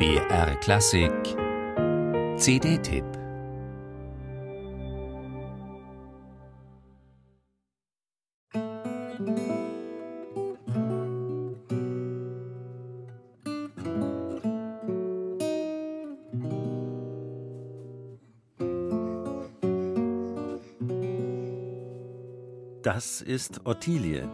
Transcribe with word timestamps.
BR 0.00 0.56
Klassik 0.60 1.12
CD-Tipp 2.38 3.04
Das 22.82 23.20
ist 23.20 23.66
Ottilie. 23.66 24.26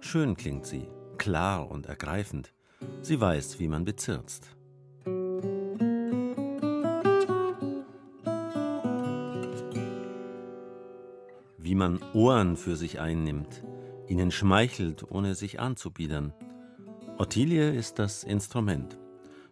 Schön 0.00 0.34
klingt 0.38 0.64
sie, 0.64 0.88
klar 1.18 1.70
und 1.70 1.84
ergreifend. 1.84 2.54
Sie 3.02 3.20
weiß, 3.20 3.58
wie 3.58 3.68
man 3.68 3.84
bezirzt. 3.84 4.56
Wie 11.62 11.74
man 11.74 12.00
Ohren 12.14 12.56
für 12.56 12.74
sich 12.74 13.00
einnimmt, 13.00 13.62
ihnen 14.08 14.30
schmeichelt, 14.30 15.10
ohne 15.10 15.34
sich 15.34 15.60
anzubiedern. 15.60 16.32
Ottilie 17.18 17.70
ist 17.74 17.98
das 17.98 18.24
Instrument. 18.24 18.96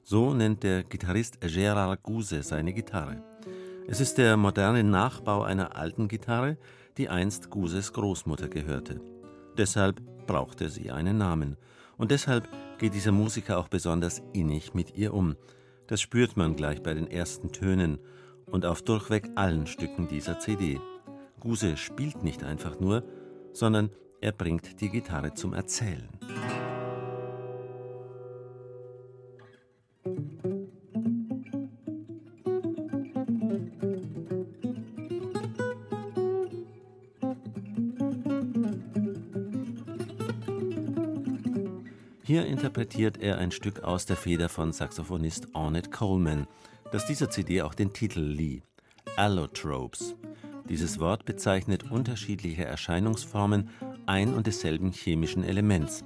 So 0.04 0.32
nennt 0.32 0.62
der 0.62 0.84
Gitarrist 0.84 1.38
Gérard 1.42 1.98
Guse 2.02 2.42
seine 2.42 2.72
Gitarre. 2.72 3.22
Es 3.86 4.00
ist 4.00 4.16
der 4.16 4.38
moderne 4.38 4.84
Nachbau 4.84 5.42
einer 5.42 5.76
alten 5.76 6.08
Gitarre, 6.08 6.56
die 6.96 7.10
einst 7.10 7.50
Guses 7.50 7.92
Großmutter 7.92 8.48
gehörte. 8.48 9.02
Deshalb 9.58 10.00
brauchte 10.26 10.70
sie 10.70 10.90
einen 10.90 11.18
Namen. 11.18 11.58
Und 11.98 12.10
deshalb 12.10 12.48
geht 12.78 12.94
dieser 12.94 13.12
Musiker 13.12 13.58
auch 13.58 13.68
besonders 13.68 14.22
innig 14.32 14.72
mit 14.72 14.96
ihr 14.96 15.12
um. 15.12 15.36
Das 15.88 16.00
spürt 16.00 16.38
man 16.38 16.56
gleich 16.56 16.82
bei 16.82 16.94
den 16.94 17.10
ersten 17.10 17.52
Tönen 17.52 17.98
und 18.46 18.64
auf 18.64 18.80
durchweg 18.80 19.28
allen 19.34 19.66
Stücken 19.66 20.08
dieser 20.08 20.38
CD. 20.38 20.80
Guse 21.40 21.76
spielt 21.76 22.22
nicht 22.22 22.42
einfach 22.44 22.80
nur, 22.80 23.04
sondern 23.52 23.90
er 24.20 24.32
bringt 24.32 24.80
die 24.80 24.88
Gitarre 24.88 25.34
zum 25.34 25.52
Erzählen. 25.52 26.08
Hier 42.28 42.44
interpretiert 42.44 43.16
er 43.22 43.38
ein 43.38 43.50
Stück 43.50 43.84
aus 43.84 44.04
der 44.04 44.16
Feder 44.18 44.50
von 44.50 44.72
Saxophonist 44.72 45.48
Ornette 45.54 45.88
Coleman, 45.88 46.46
das 46.92 47.06
dieser 47.06 47.30
CD 47.30 47.62
auch 47.62 47.72
den 47.72 47.94
Titel 47.94 48.20
lieh: 48.20 48.62
Allotropes. 49.16 50.14
Dieses 50.68 50.98
Wort 51.00 51.24
bezeichnet 51.24 51.90
unterschiedliche 51.90 52.64
Erscheinungsformen 52.64 53.70
ein 54.06 54.34
und 54.34 54.46
desselben 54.46 54.92
chemischen 54.92 55.44
Elements. 55.44 56.04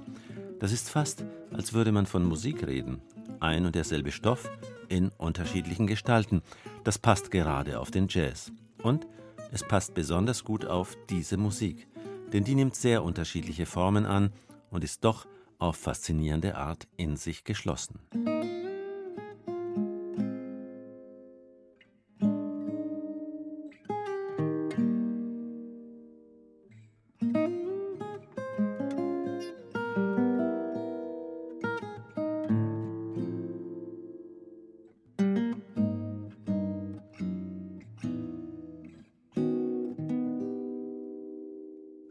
Das 0.59 0.71
ist 0.71 0.89
fast, 0.89 1.25
als 1.51 1.73
würde 1.73 1.91
man 1.91 2.05
von 2.05 2.23
Musik 2.23 2.65
reden. 2.65 3.01
Ein 3.39 3.65
und 3.65 3.75
derselbe 3.75 4.11
Stoff 4.11 4.49
in 4.87 5.09
unterschiedlichen 5.17 5.87
Gestalten. 5.87 6.41
Das 6.83 6.97
passt 6.97 7.31
gerade 7.31 7.79
auf 7.79 7.91
den 7.91 8.07
Jazz. 8.07 8.51
Und 8.81 9.07
es 9.51 9.63
passt 9.67 9.93
besonders 9.93 10.43
gut 10.43 10.65
auf 10.65 10.97
diese 11.09 11.37
Musik, 11.37 11.87
denn 12.31 12.43
die 12.43 12.55
nimmt 12.55 12.75
sehr 12.75 13.03
unterschiedliche 13.03 13.65
Formen 13.65 14.05
an 14.05 14.31
und 14.69 14.83
ist 14.83 15.03
doch 15.03 15.27
auf 15.59 15.75
faszinierende 15.75 16.55
Art 16.55 16.87
in 16.97 17.17
sich 17.17 17.43
geschlossen. 17.43 17.99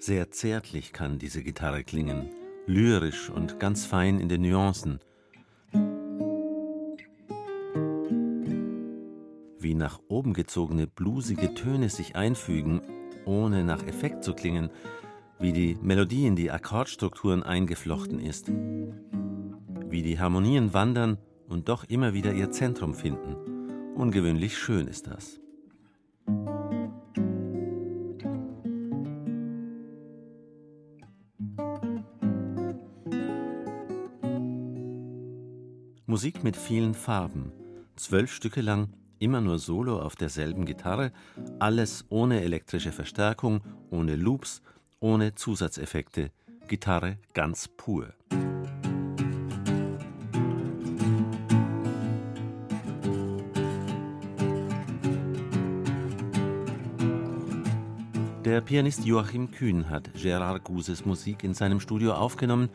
Sehr 0.05 0.33
zärtlich 0.33 0.93
kann 0.93 1.21
diese 1.21 1.45
Gitarre 1.45 1.85
klingen, 1.85 2.29
lyrisch 2.67 3.31
und 3.31 3.61
ganz 3.61 3.87
fein 3.87 4.19
in 4.19 4.29
den 4.29 4.43
Nuancen. 4.43 4.99
Wie 9.61 9.75
nach 9.75 10.01
oben 10.09 10.35
gezogene 10.35 10.89
bluesige 10.89 11.55
Töne 11.55 11.89
sich 11.89 12.17
einfügen, 12.17 12.81
ohne 13.27 13.63
nach 13.63 13.87
Effekt 13.87 14.25
zu 14.25 14.35
klingen, 14.35 14.71
wie 15.39 15.53
die 15.53 15.79
Melodie 15.81 16.27
in 16.27 16.35
die 16.35 16.51
Akkordstrukturen 16.51 17.45
eingeflochten 17.45 18.19
ist, 18.19 18.51
wie 19.89 20.03
die 20.03 20.19
Harmonien 20.19 20.75
wandern 20.75 21.19
und 21.49 21.69
doch 21.69 21.85
immer 21.85 22.13
wieder 22.13 22.33
ihr 22.33 22.51
Zentrum 22.51 22.95
finden. 22.95 23.37
Ungewöhnlich 23.95 24.59
schön 24.59 24.89
ist 24.89 25.07
das. 25.07 25.42
Musik 36.13 36.45
mit 36.45 36.59
vielen 36.59 36.93
Farben, 36.93 37.53
zwölf 37.97 38.31
Stücke 38.35 38.61
lang, 38.61 38.91
immer 39.19 39.41
nur 39.41 39.59
Solo 39.59 39.99
auf 39.99 40.15
derselben 40.15 40.67
Gitarre, 40.67 41.11
alles 41.59 42.05
ohne 42.11 42.43
elektrische 42.43 42.93
Verstärkung, 42.93 43.63
ohne 43.91 44.15
Loops, 44.17 44.61
ohne 45.01 45.35
Zusatzeffekte, 45.35 46.31
Gitarre 46.69 47.17
ganz 47.33 47.67
pur. 47.67 48.13
Der 58.45 58.61
Pianist 58.61 59.07
Joachim 59.07 59.51
Kühn 59.51 59.89
hat 59.89 60.11
Gérard 60.15 60.63
Guses 60.63 61.07
Musik 61.07 61.43
in 61.43 61.55
seinem 61.55 61.81
Studio 61.81 62.13
aufgenommen 62.13 62.69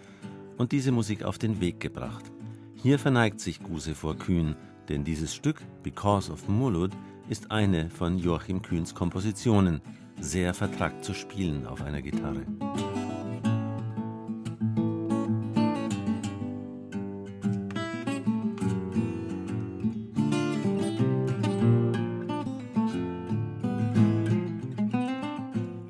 und 0.58 0.72
diese 0.72 0.92
Musik 0.92 1.22
auf 1.22 1.38
den 1.38 1.62
Weg 1.62 1.80
gebracht. 1.80 2.32
Hier 2.80 3.00
verneigt 3.00 3.40
sich 3.40 3.60
Guse 3.64 3.96
vor 3.96 4.16
Kühn, 4.16 4.56
denn 4.88 5.04
dieses 5.04 5.34
Stück 5.34 5.62
Because 5.82 6.32
of 6.32 6.48
Mulud 6.48 6.92
ist 7.28 7.50
eine 7.50 7.90
von 7.90 8.20
Joachim 8.20 8.62
Kühns 8.62 8.94
Kompositionen, 8.94 9.82
sehr 10.20 10.54
vertrackt 10.54 11.04
zu 11.04 11.16
spielen 11.16 11.66
auf 11.66 11.82
einer 11.82 12.04
Gitarre. 12.04 12.46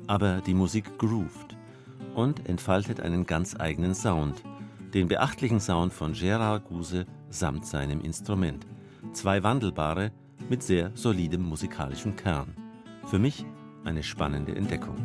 Aber 0.06 0.40
die 0.40 0.54
Musik 0.54 0.96
groovt 0.96 1.54
und 2.14 2.48
entfaltet 2.48 3.00
einen 3.00 3.26
ganz 3.26 3.54
eigenen 3.60 3.94
Sound– 3.94 4.42
den 4.94 5.08
beachtlichen 5.08 5.60
Sound 5.60 5.92
von 5.92 6.14
Gérard 6.14 6.60
Guse 6.60 7.06
samt 7.28 7.66
seinem 7.66 8.00
Instrument. 8.00 8.66
Zwei 9.12 9.42
wandelbare 9.42 10.12
mit 10.48 10.62
sehr 10.62 10.90
solidem 10.94 11.42
musikalischem 11.42 12.16
Kern. 12.16 12.54
Für 13.06 13.18
mich 13.18 13.44
eine 13.84 14.02
spannende 14.02 14.54
Entdeckung. 14.54 14.96